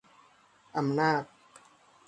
[0.77, 1.23] อำนาจ